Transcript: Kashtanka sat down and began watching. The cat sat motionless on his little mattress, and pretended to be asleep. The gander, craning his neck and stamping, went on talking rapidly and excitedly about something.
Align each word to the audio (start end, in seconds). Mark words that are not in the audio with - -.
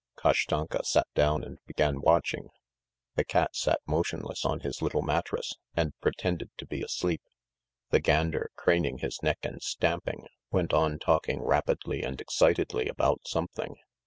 Kashtanka 0.17 0.83
sat 0.83 1.05
down 1.13 1.43
and 1.43 1.59
began 1.67 2.01
watching. 2.01 2.49
The 3.13 3.23
cat 3.23 3.55
sat 3.55 3.81
motionless 3.85 4.43
on 4.45 4.61
his 4.61 4.81
little 4.81 5.03
mattress, 5.03 5.53
and 5.75 5.93
pretended 6.01 6.49
to 6.57 6.65
be 6.65 6.81
asleep. 6.81 7.21
The 7.91 7.99
gander, 7.99 8.49
craning 8.55 8.97
his 8.97 9.21
neck 9.21 9.37
and 9.43 9.61
stamping, 9.61 10.25
went 10.49 10.73
on 10.73 10.97
talking 10.97 11.43
rapidly 11.43 12.01
and 12.01 12.19
excitedly 12.19 12.87
about 12.87 13.27
something. 13.27 13.75